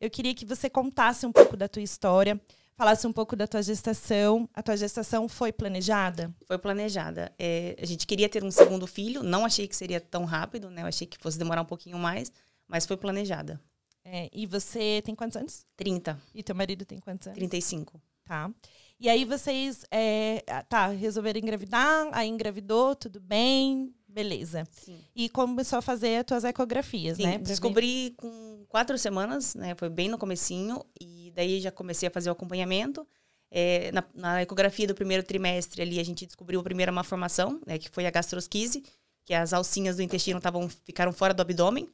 eu 0.00 0.10
queria 0.10 0.34
que 0.34 0.44
você 0.44 0.70
contasse 0.70 1.26
um 1.26 1.32
pouco 1.32 1.56
da 1.56 1.68
tua 1.68 1.82
história, 1.82 2.40
falasse 2.76 3.06
um 3.06 3.12
pouco 3.12 3.36
da 3.36 3.46
tua 3.46 3.62
gestação. 3.62 4.48
A 4.54 4.62
tua 4.62 4.76
gestação 4.76 5.28
foi 5.28 5.52
planejada? 5.52 6.34
Foi 6.46 6.58
planejada. 6.58 7.32
É, 7.38 7.76
a 7.80 7.84
gente 7.86 8.06
queria 8.06 8.28
ter 8.28 8.42
um 8.42 8.50
segundo 8.50 8.86
filho, 8.86 9.22
não 9.22 9.44
achei 9.44 9.68
que 9.68 9.76
seria 9.76 10.00
tão 10.00 10.24
rápido, 10.24 10.70
né? 10.70 10.82
Eu 10.82 10.86
achei 10.86 11.06
que 11.06 11.18
fosse 11.18 11.38
demorar 11.38 11.62
um 11.62 11.66
pouquinho 11.66 11.98
mais, 11.98 12.32
mas 12.66 12.86
foi 12.86 12.96
planejada. 12.96 13.60
É, 14.04 14.30
e 14.32 14.46
você 14.46 15.02
tem 15.04 15.14
quantos 15.14 15.36
anos? 15.36 15.66
30. 15.76 16.18
E 16.34 16.42
teu 16.42 16.54
marido 16.54 16.84
tem 16.86 16.98
quantos 16.98 17.26
anos? 17.28 17.38
35. 17.38 18.00
Tá. 18.24 18.50
E 18.98 19.08
aí 19.08 19.24
vocês, 19.24 19.84
é, 19.90 20.42
tá, 20.68 20.88
resolveram 20.88 21.38
engravidar, 21.40 22.08
aí 22.12 22.28
engravidou, 22.28 22.94
tudo 22.94 23.18
bem, 23.20 23.94
beleza. 24.08 24.66
Sim. 24.70 24.98
E 25.14 25.28
começou 25.28 25.78
a 25.78 25.82
fazer 25.82 26.16
as 26.18 26.24
tuas 26.24 26.44
ecografias, 26.44 27.16
Sim, 27.16 27.24
né? 27.24 27.30
Pra 27.32 27.38
ver- 27.38 27.44
descobri 27.44 28.14
com 28.16 28.59
quatro 28.70 28.96
semanas, 28.96 29.54
né? 29.54 29.74
Foi 29.74 29.90
bem 29.90 30.08
no 30.08 30.16
comecinho. 30.16 30.82
E 30.98 31.30
daí 31.34 31.60
já 31.60 31.70
comecei 31.70 32.08
a 32.08 32.10
fazer 32.10 32.30
o 32.30 32.32
acompanhamento. 32.32 33.06
É, 33.50 33.90
na, 33.92 34.04
na 34.14 34.42
ecografia 34.42 34.86
do 34.86 34.94
primeiro 34.94 35.24
trimestre 35.24 35.82
ali, 35.82 35.98
a 35.98 36.04
gente 36.04 36.24
descobriu 36.24 36.60
a 36.60 36.62
primeira 36.62 36.90
malformação, 36.92 37.60
né? 37.66 37.76
Que 37.78 37.90
foi 37.90 38.06
a 38.06 38.10
gastrosquise, 38.10 38.82
que 39.24 39.34
as 39.34 39.52
alcinhas 39.52 39.96
do 39.96 40.02
intestino 40.02 40.40
tavam, 40.40 40.68
ficaram 40.68 41.12
fora 41.12 41.34
do 41.34 41.42
abdômen. 41.42 41.88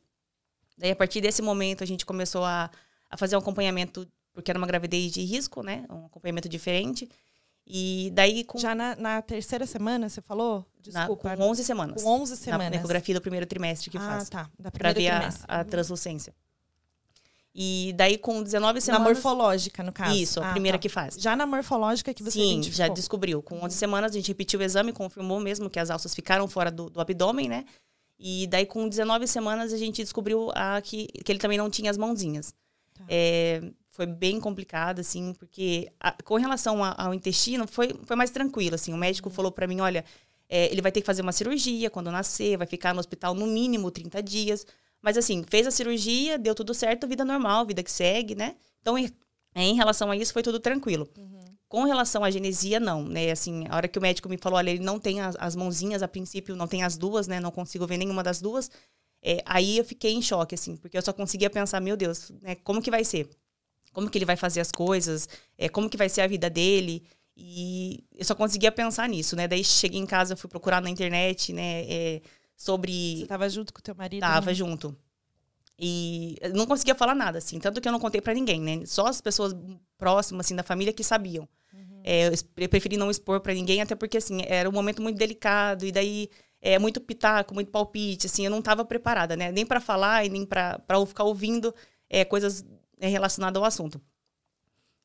Daí, 0.78 0.90
a 0.90 0.96
partir 0.96 1.22
desse 1.22 1.40
momento, 1.40 1.82
a 1.82 1.86
gente 1.86 2.04
começou 2.04 2.44
a, 2.44 2.70
a 3.10 3.16
fazer 3.16 3.34
um 3.36 3.38
acompanhamento, 3.38 4.06
porque 4.34 4.50
era 4.50 4.58
uma 4.58 4.66
gravidez 4.66 5.10
de 5.10 5.22
risco, 5.22 5.62
né? 5.62 5.86
Um 5.88 6.04
acompanhamento 6.04 6.48
diferente. 6.48 7.08
E 7.66 8.12
daí, 8.14 8.44
com, 8.44 8.58
Já 8.58 8.74
na, 8.74 8.94
na 8.94 9.22
terceira 9.22 9.66
semana, 9.66 10.08
você 10.10 10.20
falou? 10.20 10.64
na, 10.92 11.00
Desculpa. 11.00 11.36
com 11.36 11.42
11 11.42 11.64
semanas. 11.64 12.02
com 12.02 12.20
11 12.20 12.32
Na, 12.32 12.36
semanas. 12.36 12.70
na 12.70 12.76
ecografia 12.76 13.14
do 13.14 13.20
primeiro 13.20 13.46
trimestre 13.46 13.90
que 13.90 13.96
ah, 13.96 14.00
faz. 14.00 14.28
tá. 14.28 14.50
Da 14.58 14.70
Pra 14.70 14.92
primeira 14.92 15.20
ver 15.30 15.36
a, 15.48 15.60
a 15.60 15.64
translucência. 15.64 16.34
E 17.58 17.94
daí, 17.96 18.18
com 18.18 18.42
19 18.42 18.74
Na 18.74 18.80
semanas... 18.82 19.06
morfológica, 19.06 19.82
no 19.82 19.90
caso. 19.90 20.14
Isso, 20.14 20.40
a 20.42 20.48
Ah, 20.48 20.52
primeira 20.52 20.76
tá. 20.76 20.82
que 20.82 20.90
faz. 20.90 21.14
Já 21.18 21.34
na 21.34 21.46
morfológica 21.46 22.12
que 22.12 22.22
você 22.22 22.32
Sim, 22.32 22.62
já 22.62 22.86
descobriu. 22.88 23.40
Com 23.42 23.64
11 23.64 23.74
semanas, 23.74 24.12
a 24.12 24.14
gente 24.14 24.28
repetiu 24.28 24.60
o 24.60 24.62
exame, 24.62 24.92
confirmou 24.92 25.40
mesmo 25.40 25.70
que 25.70 25.78
as 25.78 25.88
alças 25.88 26.14
ficaram 26.14 26.46
fora 26.46 26.70
do, 26.70 26.90
do 26.90 27.00
abdômen, 27.00 27.48
né? 27.48 27.64
E 28.18 28.46
daí, 28.48 28.66
com 28.66 28.86
19 28.86 29.26
semanas, 29.26 29.72
a 29.72 29.78
gente 29.78 30.02
descobriu 30.02 30.50
a, 30.54 30.80
que, 30.82 31.06
que 31.06 31.32
ele 31.32 31.38
também 31.38 31.56
não 31.56 31.70
tinha 31.70 31.90
as 31.90 31.96
mãozinhas. 31.96 32.52
Tá. 32.92 33.04
É, 33.08 33.62
foi 33.88 34.04
bem 34.04 34.38
complicado, 34.38 34.98
assim, 35.00 35.32
porque 35.38 35.90
a- 35.98 36.14
com 36.24 36.36
relação 36.36 36.84
a- 36.84 36.94
ao 36.98 37.14
intestino, 37.14 37.66
foi, 37.66 37.94
foi 38.04 38.16
mais 38.16 38.30
tranquilo, 38.30 38.74
assim. 38.74 38.92
O 38.92 38.98
médico 38.98 39.30
falou 39.30 39.50
pra 39.50 39.66
mim, 39.66 39.80
olha, 39.80 40.04
é, 40.48 40.70
ele 40.70 40.82
vai 40.82 40.92
ter 40.92 41.00
que 41.00 41.06
fazer 41.06 41.22
uma 41.22 41.32
cirurgia 41.32 41.88
quando 41.88 42.10
nascer, 42.10 42.58
vai 42.58 42.66
ficar 42.66 42.92
no 42.92 43.00
hospital 43.00 43.34
no 43.34 43.46
mínimo 43.46 43.90
30 43.90 44.22
dias. 44.22 44.66
Mas, 45.06 45.16
assim, 45.16 45.44
fez 45.48 45.64
a 45.68 45.70
cirurgia, 45.70 46.36
deu 46.36 46.52
tudo 46.52 46.74
certo, 46.74 47.06
vida 47.06 47.24
normal, 47.24 47.64
vida 47.64 47.80
que 47.80 47.92
segue, 47.92 48.34
né? 48.34 48.56
Então, 48.80 48.98
em, 48.98 49.08
em 49.54 49.76
relação 49.76 50.10
a 50.10 50.16
isso, 50.16 50.32
foi 50.32 50.42
tudo 50.42 50.58
tranquilo. 50.58 51.08
Com 51.68 51.84
relação 51.84 52.24
à 52.24 52.30
genesia, 52.32 52.80
não, 52.80 53.04
né? 53.04 53.30
Assim, 53.30 53.66
a 53.68 53.76
hora 53.76 53.86
que 53.86 54.00
o 54.00 54.02
médico 54.02 54.28
me 54.28 54.36
falou, 54.36 54.58
olha, 54.58 54.70
ele 54.70 54.82
não 54.82 54.98
tem 54.98 55.20
as, 55.20 55.36
as 55.38 55.54
mãozinhas, 55.54 56.02
a 56.02 56.08
princípio 56.08 56.56
não 56.56 56.66
tem 56.66 56.82
as 56.82 56.96
duas, 56.96 57.28
né? 57.28 57.38
Não 57.38 57.52
consigo 57.52 57.86
ver 57.86 57.98
nenhuma 57.98 58.20
das 58.20 58.40
duas. 58.40 58.68
É, 59.22 59.40
aí 59.46 59.78
eu 59.78 59.84
fiquei 59.84 60.12
em 60.12 60.20
choque, 60.20 60.56
assim, 60.56 60.76
porque 60.76 60.98
eu 60.98 61.02
só 61.02 61.12
conseguia 61.12 61.50
pensar, 61.50 61.80
meu 61.80 61.96
Deus, 61.96 62.32
né? 62.42 62.56
Como 62.56 62.82
que 62.82 62.90
vai 62.90 63.04
ser? 63.04 63.30
Como 63.92 64.10
que 64.10 64.18
ele 64.18 64.24
vai 64.24 64.36
fazer 64.36 64.58
as 64.58 64.72
coisas? 64.72 65.28
É, 65.56 65.68
como 65.68 65.88
que 65.88 65.96
vai 65.96 66.08
ser 66.08 66.22
a 66.22 66.26
vida 66.26 66.50
dele? 66.50 67.04
E 67.36 68.02
eu 68.12 68.24
só 68.24 68.34
conseguia 68.34 68.72
pensar 68.72 69.08
nisso, 69.08 69.36
né? 69.36 69.46
Daí 69.46 69.62
cheguei 69.62 70.00
em 70.00 70.06
casa, 70.06 70.34
fui 70.34 70.50
procurar 70.50 70.82
na 70.82 70.90
internet, 70.90 71.52
né? 71.52 71.84
é, 71.88 72.22
sobre 72.56 73.20
Você 73.20 73.26
tava 73.26 73.48
junto 73.48 73.72
com 73.72 73.80
o 73.80 73.82
teu 73.82 73.94
marido? 73.94 74.20
Tava 74.20 74.46
né? 74.46 74.54
junto. 74.54 74.96
E 75.78 76.36
eu 76.40 76.54
não 76.54 76.66
conseguia 76.66 76.94
falar 76.94 77.14
nada, 77.14 77.38
assim. 77.38 77.58
Tanto 77.58 77.80
que 77.80 77.88
eu 77.88 77.92
não 77.92 78.00
contei 78.00 78.20
pra 78.20 78.32
ninguém, 78.32 78.60
né? 78.60 78.86
Só 78.86 79.06
as 79.06 79.20
pessoas 79.20 79.54
próximas, 79.98 80.46
assim, 80.46 80.56
da 80.56 80.62
família 80.62 80.92
que 80.92 81.04
sabiam. 81.04 81.46
É, 82.02 82.28
eu 82.28 82.32
preferi 82.68 82.96
não 82.96 83.10
expor 83.10 83.40
pra 83.40 83.52
ninguém, 83.52 83.82
até 83.82 83.94
porque, 83.94 84.16
assim, 84.16 84.40
era 84.46 84.68
um 84.68 84.72
momento 84.72 85.02
muito 85.02 85.18
delicado. 85.18 85.84
E 85.84 85.92
daí, 85.92 86.30
é 86.62 86.78
muito 86.78 87.00
pitaco, 87.00 87.52
muito 87.52 87.70
palpite, 87.70 88.26
assim. 88.26 88.44
Eu 88.44 88.50
não 88.50 88.62
tava 88.62 88.84
preparada, 88.84 89.36
né? 89.36 89.52
Nem 89.52 89.66
pra 89.66 89.80
falar 89.80 90.24
e 90.24 90.30
nem 90.30 90.48
eu 90.88 91.06
ficar 91.06 91.24
ouvindo 91.24 91.74
é, 92.08 92.24
coisas 92.24 92.64
é, 92.98 93.08
relacionadas 93.08 93.60
ao 93.60 93.66
assunto. 93.66 94.00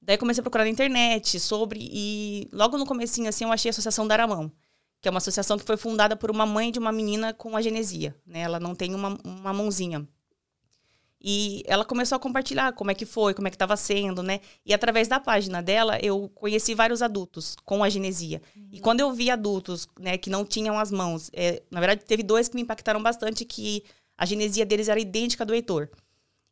Daí 0.02 0.18
comecei 0.18 0.42
a 0.42 0.44
procurar 0.44 0.64
na 0.64 0.70
internet 0.70 1.40
sobre 1.40 1.80
e 1.92 2.48
logo 2.52 2.78
no 2.78 2.88
comecinho 2.88 3.30
assim 3.30 3.44
eu 3.44 3.52
achei 3.52 3.70
a 3.70 3.72
Associação 3.72 4.08
Daramão, 4.08 4.52
que 5.02 5.08
é 5.08 5.12
uma 5.12 5.18
associação 5.18 5.58
que 5.58 5.66
foi 5.66 5.78
fundada 5.78 6.16
por 6.16 6.30
uma 6.30 6.46
mãe 6.46 6.72
de 6.72 6.78
uma 6.80 6.92
menina 6.92 7.34
com 7.34 7.58
agenesia, 7.58 8.16
né? 8.26 8.42
Ela 8.42 8.60
não 8.60 8.76
tem 8.76 8.94
uma, 8.94 9.18
uma 9.24 9.52
mãozinha. 9.52 10.08
E 11.24 11.64
ela 11.68 11.86
começou 11.86 12.16
a 12.16 12.20
compartilhar 12.20 12.74
como 12.74 12.90
é 12.90 12.96
que 12.96 13.06
foi, 13.06 13.34
como 13.34 13.48
é 13.48 13.52
que 13.52 13.56
estava 13.56 13.78
sendo, 13.78 14.24
né? 14.24 14.40
E 14.66 14.74
através 14.74 15.08
da 15.08 15.20
página 15.20 15.62
dela, 15.62 16.00
eu 16.02 16.30
conheci 16.34 16.74
vários 16.74 17.02
adultos 17.02 17.56
com 17.64 17.84
agenesia. 17.84 18.42
E 18.72 18.80
quando 18.80 19.02
eu 19.02 19.12
vi 19.14 19.30
adultos, 19.30 19.88
né, 20.00 20.18
que 20.18 20.32
não 20.32 20.44
tinham 20.44 20.80
as 20.80 20.92
mãos, 20.92 21.30
é, 21.34 21.62
na 21.70 21.80
verdade, 21.80 22.06
teve 22.06 22.24
dois 22.24 22.48
que 22.48 22.56
me 22.56 22.64
impactaram 22.64 23.02
bastante, 23.02 23.46
que 23.46 23.84
a 24.18 24.26
genesia 24.26 24.66
deles 24.66 24.88
era 24.88 25.00
idêntica 25.00 25.46
do 25.46 25.54
Heitor. 25.54 25.90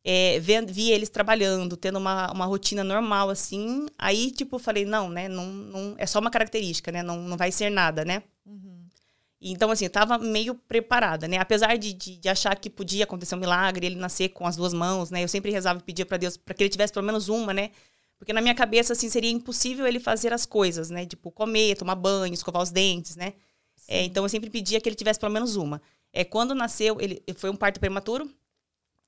É, 0.03 0.39
vi 0.39 0.91
eles 0.91 1.09
trabalhando, 1.09 1.75
tendo 1.75 1.97
uma, 1.97 2.31
uma 2.31 2.45
rotina 2.45 2.83
normal, 2.83 3.29
assim. 3.29 3.87
Aí, 3.97 4.31
tipo, 4.31 4.57
falei, 4.57 4.85
não, 4.85 5.09
né? 5.09 5.27
Não, 5.27 5.45
não, 5.47 5.95
é 5.97 6.05
só 6.05 6.19
uma 6.19 6.31
característica, 6.31 6.91
né? 6.91 7.03
Não, 7.03 7.17
não 7.17 7.35
vai 7.35 7.51
ser 7.51 7.69
nada, 7.69 8.05
né? 8.05 8.23
Então, 9.41 9.71
assim, 9.71 9.85
eu 9.85 9.89
tava 9.89 10.17
meio 10.17 10.53
preparada, 10.53 11.27
né? 11.27 11.37
Apesar 11.37 11.77
de, 11.77 11.93
de, 11.93 12.17
de 12.17 12.29
achar 12.29 12.55
que 12.57 12.69
podia 12.69 13.05
acontecer 13.05 13.35
um 13.35 13.39
milagre, 13.39 13.85
ele 13.85 13.95
nascer 13.95 14.29
com 14.29 14.45
as 14.45 14.57
duas 14.57 14.73
mãos, 14.73 15.09
né? 15.09 15.23
Eu 15.23 15.29
sempre 15.29 15.49
rezava 15.49 15.79
e 15.79 15.83
pedia 15.83 16.05
para 16.05 16.17
Deus 16.17 16.35
para 16.35 16.53
que 16.53 16.63
ele 16.63 16.69
tivesse 16.69 16.91
pelo 16.91 17.05
menos 17.05 17.29
uma, 17.29 17.53
né? 17.53 17.71
Porque 18.17 18.33
na 18.33 18.41
minha 18.41 18.53
cabeça, 18.53 18.91
assim, 18.91 19.09
seria 19.09 19.31
impossível 19.31 19.87
ele 19.87 19.99
fazer 19.99 20.33
as 20.33 20.45
coisas, 20.45 20.89
né? 20.89 21.05
Tipo, 21.05 21.31
comer, 21.31 21.77
tomar 21.77 21.95
banho, 21.95 22.33
escovar 22.33 22.61
os 22.61 22.69
dentes, 22.69 23.15
né? 23.15 23.33
É, 23.87 24.03
então, 24.03 24.25
eu 24.25 24.29
sempre 24.29 24.49
pedia 24.49 24.81
que 24.81 24.89
ele 24.89 24.95
tivesse 24.95 25.19
pelo 25.19 25.31
menos 25.31 25.55
uma. 25.55 25.81
É, 26.11 26.25
quando 26.25 26.53
nasceu, 26.53 26.97
ele 26.99 27.23
foi 27.35 27.49
um 27.49 27.55
parto 27.55 27.79
prematuro. 27.79 28.29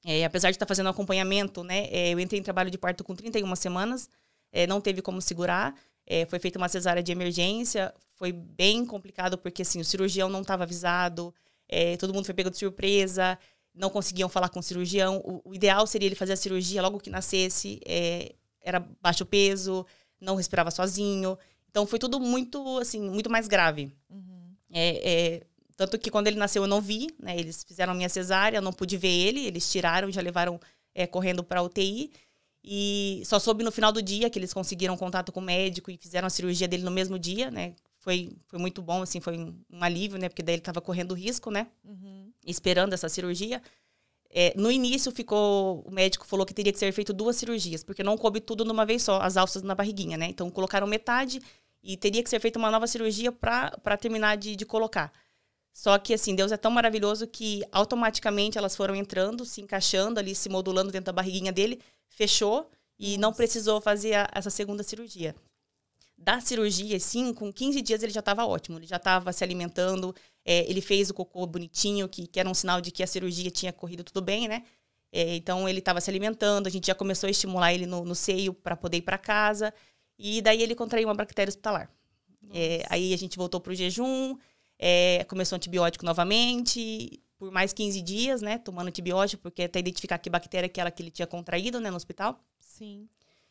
É, 0.06 0.24
apesar 0.25 0.50
de 0.50 0.56
estar 0.56 0.66
fazendo 0.66 0.90
acompanhamento, 0.90 1.64
né? 1.64 1.88
é, 1.91 2.14
eu 2.14 2.20
entrei 2.20 2.40
em 2.40 2.44
trabalho 2.44 2.72
de 2.72 2.78
parto 2.78 3.03
com 3.03 3.14
31 3.16 3.56
semanas. 3.56 4.09
é, 4.52 4.66
não 4.66 4.81
teve 4.81 5.02
como 5.02 5.22
segurar. 5.22 5.75
É, 6.06 6.26
foi 6.26 6.40
feita 6.40 6.58
uma 6.58 6.70
cesárea 6.70 7.04
de 7.04 7.12
emergência. 7.12 7.94
Foi 8.16 8.32
bem 8.32 8.86
complicado, 8.86 9.38
porque, 9.38 9.62
assim, 9.62 9.80
o 9.80 9.86
cirurgião 9.86 10.30
não 10.30 10.42
estava 10.42 10.64
avisado. 10.64 11.34
é, 11.70 11.98
todo 11.98 12.14
mundo 12.14 12.26
foi 12.26 12.34
pego 12.34 12.50
de 12.50 12.58
surpresa. 12.58 13.38
Não 13.74 13.90
conseguiam 13.90 14.28
falar 14.30 14.50
com 14.50 14.60
o 14.60 14.64
cirurgião. 14.64 15.22
O, 15.26 15.50
o 15.52 15.56
ideal 15.56 15.88
seria 15.88 16.08
ele 16.08 16.16
fazer 16.16 16.34
a 16.34 16.38
cirurgia 16.38 16.82
logo 16.82 17.00
que 17.00 17.10
nascesse. 17.10 17.80
é, 17.86 18.34
era 18.62 18.80
baixo 19.02 19.26
peso, 19.26 19.86
não 20.20 20.36
respirava 20.36 20.70
sozinho. 20.72 21.38
Então, 21.70 21.88
foi 21.88 21.98
tudo 21.98 22.20
muito, 22.20 22.78
assim, 22.80 23.02
muito 23.10 23.30
mais 23.30 23.48
grave. 23.48 23.92
É, 24.72 25.12
é, 25.12 25.42
tanto 25.76 25.98
que 25.98 26.12
quando 26.12 26.28
ele 26.28 26.38
nasceu 26.38 26.64
eu 26.64 26.68
não 26.68 26.82
vi, 26.82 27.08
né? 27.20 27.38
Eles 27.38 27.64
fizeram 27.64 27.94
a 27.94 27.96
minha 27.96 28.10
cesárea, 28.10 28.58
eu 28.58 28.62
não 28.62 28.72
pude 28.72 28.98
ver 28.98 29.10
ele, 29.10 29.46
eles 29.46 29.70
tiraram 29.72 30.10
e 30.10 30.12
já 30.12 30.22
levaram 30.22 30.60
é, 30.94 31.08
correndo 31.08 31.44
para 31.44 31.64
UTI. 31.64 32.12
E 32.64 33.24
só 33.26 33.40
soube 33.40 33.64
no 33.64 33.72
final 33.72 33.92
do 33.92 34.02
dia 34.02 34.30
que 34.30 34.38
eles 34.38 34.54
conseguiram 34.54 34.96
contato 34.96 35.32
com 35.32 35.40
o 35.40 35.44
médico 35.44 35.90
e 35.90 35.98
fizeram 35.98 36.28
a 36.28 36.30
cirurgia 36.30 36.68
dele 36.68 36.84
no 36.84 36.92
mesmo 36.92 37.18
dia, 37.18 37.50
né? 37.50 37.76
Foi, 37.98 38.36
foi 38.48 38.60
muito 38.60 38.82
bom, 38.82 39.02
assim, 39.02 39.20
foi 39.20 39.38
um, 39.38 39.84
alívio, 39.84 40.18
né? 40.20 40.30
Porque 40.30 40.44
daí 40.44 40.56
ele 40.56 40.62
estava 40.62 40.82
correndo 40.82 41.16
risco, 41.16 41.50
né? 41.50 41.68
Esperando 42.46 42.94
essa 42.94 43.10
cirurgia. 43.10 43.62
É, 44.30 44.54
no 44.56 44.72
início 44.72 45.12
ficou, 45.12 45.82
o 45.82 45.92
médico 45.92 46.26
falou 46.26 46.46
que 46.46 46.54
teria 46.54 46.72
que 46.72 46.80
ser 46.80 46.92
feito 46.94 47.12
duas 47.12 47.36
cirurgias, 47.36 47.84
porque 47.84 48.04
não 48.04 48.18
coube 48.18 48.40
tudo 48.40 48.64
numa 48.64 48.86
vez 48.86 49.04
só, 49.04 49.22
as 49.22 49.36
alças 49.38 49.62
na 49.62 49.76
barriguinha, 49.76 50.18
né? 50.18 50.28
Então 50.28 50.50
colocaram 50.50 50.88
metade 50.88 51.42
e 51.84 51.98
teria 51.98 52.24
que 52.24 52.30
ser 52.30 52.40
feita 52.40 52.60
uma 52.60 52.72
nova 52.72 52.88
cirurgia 52.88 53.32
para 53.32 53.98
terminar 53.98 54.38
de, 54.38 54.56
de 54.56 54.66
colocar. 54.66 55.12
Só 55.74 55.98
que, 55.98 56.14
assim, 56.14 56.36
Deus 56.36 56.52
é 56.52 56.58
tão 56.58 56.70
maravilhoso 56.70 57.26
que 57.28 57.64
automaticamente 57.72 58.58
elas 58.58 58.76
foram 58.76 58.96
entrando, 58.96 59.46
se 59.46 59.62
encaixando 59.62 60.20
ali, 60.20 60.36
se 60.36 60.50
modulando 60.50 60.92
dentro 60.92 61.06
da 61.06 61.14
barriguinha 61.14 61.52
dele, 61.52 61.80
fechou 62.12 62.70
e 63.00 63.18
não 63.18 63.34
precisou 63.34 63.82
fazer 63.82 64.14
a- 64.14 64.30
essa 64.34 64.50
segunda 64.50 64.84
cirurgia. 64.84 65.35
Da 66.18 66.40
cirurgia, 66.40 67.00
sim, 67.00 67.34
com 67.34 67.52
15 67.52 67.82
dias 67.82 68.03
ele 68.03 68.12
já 68.14 68.20
estava 68.20 68.46
ótimo, 68.46 68.78
ele 68.78 68.85
já 68.85 68.97
estava 68.97 69.34
se 69.34 69.44
alimentando, 69.44 70.16
é, 70.46 70.70
ele 70.70 70.80
fez 70.82 71.09
o 71.09 71.14
cocô 71.16 71.47
bonitinho, 71.47 72.08
que, 72.08 72.28
que 72.28 72.40
era 72.40 72.47
um 72.47 72.53
sinal 72.53 72.80
de 72.80 72.91
que 72.91 73.02
a 73.02 73.08
cirurgia 73.08 73.50
tinha 73.50 73.74
corrido 73.74 74.03
tudo 74.03 74.22
bem, 74.22 74.47
né? 74.47 74.64
É, 75.12 75.35
então 75.35 75.68
ele 75.68 75.80
estava 75.80 76.00
se 76.00 76.09
alimentando, 76.12 76.68
a 76.68 76.70
gente 76.70 76.88
já 76.88 76.96
começou 76.96 77.28
a 77.28 77.32
estimular 77.32 77.74
ele 77.74 77.85
no, 77.88 78.06
no 78.06 78.14
seio 78.16 78.53
para 78.53 78.76
poder 78.78 78.97
ir 78.97 79.02
para 79.02 79.18
casa, 79.18 79.74
e 80.18 80.41
daí 80.41 80.62
ele 80.62 80.76
contraiu 80.76 81.08
uma 81.08 81.16
bactéria 81.16 81.50
hospitalar. 81.50 81.90
É, 82.53 82.85
aí 82.90 83.14
a 83.14 83.18
gente 83.18 83.38
voltou 83.38 83.59
para 83.59 83.72
o 83.72 83.76
jejum, 83.76 84.38
é, 84.78 85.24
começou 85.26 85.56
antibiótico 85.56 86.06
novamente, 86.06 87.20
por 87.41 87.49
mais 87.49 87.73
15 87.73 88.03
dias, 88.03 88.40
né? 88.40 88.59
Tomando 88.59 88.90
antibiótico, 88.90 89.41
porque 89.41 89.64
até 89.64 89.79
identificar 89.79 90.20
que 90.20 90.29
bactéria 90.29 90.70
que 90.70 90.79
era 90.79 90.91
que 90.91 91.02
ele 91.02 91.09
tinha 91.09 91.26
contraído, 91.26 91.79
né, 91.79 91.90
no 91.90 91.96
hospital. 91.96 92.40
Sim. 92.59 93.09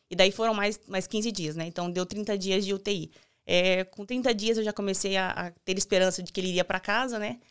E 0.09 0.15
daí 0.15 0.31
foram 0.31 0.53
mais, 0.53 0.79
mais 0.87 1.07
15 1.07 1.29
dias, 1.29 1.57
né? 1.57 1.65
Então 1.65 1.91
deu 1.91 2.05
30 2.05 2.37
dias 2.37 2.63
de 2.63 2.73
UTI. 2.73 3.11
É, 3.45 3.83
com 3.83 4.05
30 4.05 4.33
dias 4.33 4.57
eu 4.57 4.63
já 4.63 4.71
comecei 4.71 5.17
a, 5.17 5.31
a 5.31 5.51
ter 5.65 5.77
esperança 5.77 6.23
de 6.23 6.31
que 6.31 6.39
ele 6.39 6.47
iria 6.47 6.63
para 6.63 6.79
casa, 6.79 7.19
né? 7.19 7.41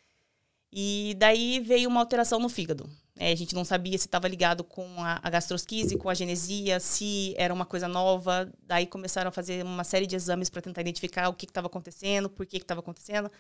E 0.73 1.15
daí 1.19 1.61
veio 1.61 1.91
uma 1.91 2.01
alteração 2.01 2.39
no 2.39 2.49
fígado. 2.49 2.89
É, 3.19 3.33
a 3.33 3.35
gente 3.35 3.55
não 3.55 3.63
sabia 3.63 3.99
se 3.99 4.07
estava 4.07 4.27
ligado 4.27 4.65
com 4.65 5.05
a, 5.05 5.21
a 5.23 5.29
gastrosquise, 5.29 5.99
com 5.99 6.09
a 6.09 6.15
genesia, 6.15 6.81
se 6.81 7.35
era 7.37 7.53
uma 7.53 7.67
coisa 7.67 7.87
nova. 7.87 8.51
Daí 8.63 8.87
começaram 8.87 9.29
a 9.29 9.33
fazer 9.33 9.63
uma 9.63 9.85
série 9.85 10.07
de 10.07 10.17
exames 10.17 10.49
para 10.49 10.63
tentar 10.63 10.81
identificar 10.81 11.29
o 11.29 11.35
que 11.35 11.45
estava 11.45 11.67
acontecendo, 11.67 12.31
por 12.31 12.47
que 12.47 12.57
estava 12.57 12.81
acontecendo. 12.81 13.31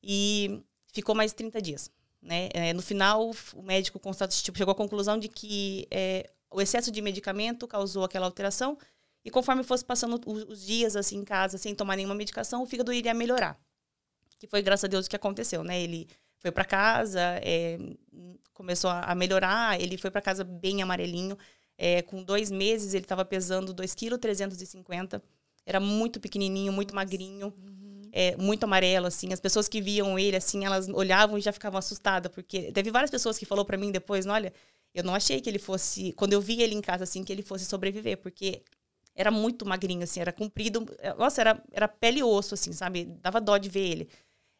E 0.00 0.62
ficou 0.92 1.16
mais 1.16 1.32
30 1.32 1.60
dias. 1.60 1.97
Né? 2.28 2.50
É, 2.52 2.74
no 2.74 2.82
final, 2.82 3.30
o 3.54 3.62
médico 3.62 3.98
constatou, 3.98 4.36
tipo, 4.36 4.58
chegou 4.58 4.72
à 4.72 4.74
conclusão 4.74 5.18
de 5.18 5.28
que 5.28 5.88
é, 5.90 6.28
o 6.50 6.60
excesso 6.60 6.90
de 6.90 7.00
medicamento 7.00 7.66
causou 7.66 8.04
aquela 8.04 8.26
alteração 8.26 8.76
e 9.24 9.30
conforme 9.30 9.62
fosse 9.62 9.82
passando 9.82 10.20
os 10.26 10.62
dias 10.66 10.94
assim 10.94 11.16
em 11.16 11.24
casa, 11.24 11.56
sem 11.56 11.74
tomar 11.74 11.96
nenhuma 11.96 12.14
medicação, 12.14 12.62
o 12.62 12.66
fígado 12.66 12.92
iria 12.92 13.14
melhorar. 13.14 13.58
Que 14.38 14.46
foi, 14.46 14.60
graças 14.60 14.84
a 14.84 14.88
Deus, 14.88 15.06
o 15.06 15.10
que 15.10 15.16
aconteceu, 15.16 15.64
né? 15.64 15.80
Ele 15.80 16.06
foi 16.38 16.52
para 16.52 16.66
casa, 16.66 17.40
é, 17.42 17.78
começou 18.52 18.90
a 18.90 19.14
melhorar, 19.14 19.80
ele 19.80 19.96
foi 19.96 20.10
para 20.10 20.20
casa 20.20 20.44
bem 20.44 20.82
amarelinho. 20.82 21.36
É, 21.78 22.02
com 22.02 22.22
dois 22.22 22.50
meses, 22.50 22.92
ele 22.92 23.04
estava 23.04 23.24
pesando 23.24 23.72
2,350 23.72 25.18
kg. 25.18 25.26
Era 25.64 25.80
muito 25.80 26.20
pequenininho, 26.20 26.72
muito 26.74 26.94
magrinho. 26.94 27.54
Uhum. 27.56 27.77
É, 28.12 28.36
muito 28.36 28.64
amarelo, 28.64 29.06
assim. 29.06 29.32
As 29.32 29.40
pessoas 29.40 29.68
que 29.68 29.80
viam 29.80 30.18
ele, 30.18 30.36
assim, 30.36 30.64
elas 30.64 30.88
olhavam 30.88 31.38
e 31.38 31.40
já 31.40 31.52
ficavam 31.52 31.78
assustadas. 31.78 32.30
Porque 32.32 32.72
teve 32.72 32.90
várias 32.90 33.10
pessoas 33.10 33.38
que 33.38 33.46
falou 33.46 33.64
para 33.64 33.76
mim 33.76 33.90
depois, 33.90 34.26
olha, 34.26 34.52
eu 34.94 35.04
não 35.04 35.14
achei 35.14 35.40
que 35.40 35.48
ele 35.48 35.58
fosse... 35.58 36.12
Quando 36.14 36.32
eu 36.32 36.40
vi 36.40 36.62
ele 36.62 36.74
em 36.74 36.80
casa, 36.80 37.04
assim, 37.04 37.24
que 37.24 37.32
ele 37.32 37.42
fosse 37.42 37.64
sobreviver. 37.64 38.18
Porque 38.18 38.62
era 39.14 39.30
muito 39.30 39.66
magrinho, 39.66 40.04
assim, 40.04 40.20
era 40.20 40.32
comprido. 40.32 40.86
Nossa, 41.18 41.40
era, 41.40 41.62
era 41.72 41.88
pele 41.88 42.20
e 42.20 42.22
osso, 42.22 42.54
assim, 42.54 42.72
sabe? 42.72 43.04
Dava 43.20 43.40
dó 43.40 43.58
de 43.58 43.68
ver 43.68 43.88
ele. 43.88 44.08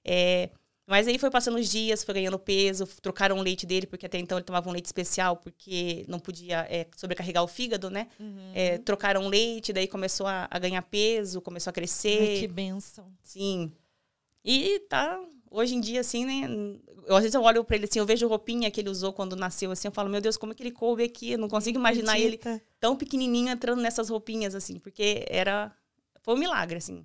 É, 0.04 0.50
mas 0.88 1.06
aí 1.06 1.18
foi 1.18 1.30
passando 1.30 1.58
os 1.58 1.68
dias, 1.68 2.02
foi 2.02 2.14
ganhando 2.14 2.38
peso, 2.38 2.86
trocaram 3.02 3.36
o 3.38 3.42
leite 3.42 3.66
dele, 3.66 3.86
porque 3.86 4.06
até 4.06 4.18
então 4.18 4.38
ele 4.38 4.44
tomava 4.46 4.70
um 4.70 4.72
leite 4.72 4.86
especial, 4.86 5.36
porque 5.36 6.02
não 6.08 6.18
podia 6.18 6.66
é, 6.70 6.86
sobrecarregar 6.96 7.44
o 7.44 7.46
fígado, 7.46 7.90
né? 7.90 8.08
Uhum. 8.18 8.52
É, 8.54 8.78
trocaram 8.78 9.28
leite, 9.28 9.70
daí 9.70 9.86
começou 9.86 10.26
a, 10.26 10.48
a, 10.50 10.58
ganhar 10.58 10.80
peso, 10.80 11.42
começou 11.42 11.70
a 11.70 11.74
crescer. 11.74 12.18
Ai, 12.20 12.40
que 12.40 12.48
benção. 12.48 13.12
Sim. 13.22 13.70
E 14.42 14.80
tá, 14.88 15.20
hoje 15.50 15.74
em 15.74 15.80
dia, 15.80 16.00
assim, 16.00 16.24
né? 16.24 16.48
Eu, 17.06 17.16
às 17.16 17.22
vezes 17.22 17.34
eu 17.34 17.42
olho 17.42 17.62
pra 17.64 17.76
ele 17.76 17.84
assim, 17.84 17.98
eu 17.98 18.06
vejo 18.06 18.24
a 18.24 18.28
roupinha 18.30 18.70
que 18.70 18.80
ele 18.80 18.88
usou 18.88 19.12
quando 19.12 19.36
nasceu, 19.36 19.70
assim, 19.70 19.88
eu 19.88 19.92
falo, 19.92 20.08
meu 20.08 20.22
Deus, 20.22 20.38
como 20.38 20.52
é 20.52 20.54
que 20.54 20.62
ele 20.62 20.72
coube 20.72 21.04
aqui? 21.04 21.32
Eu 21.32 21.38
não 21.38 21.48
consigo 21.48 21.78
imaginar 21.78 22.18
ele 22.18 22.40
tão 22.80 22.96
pequenininho 22.96 23.50
entrando 23.50 23.82
nessas 23.82 24.08
roupinhas, 24.08 24.54
assim, 24.54 24.78
porque 24.78 25.26
era. 25.28 25.70
Foi 26.22 26.34
um 26.34 26.38
milagre, 26.38 26.78
assim. 26.78 27.04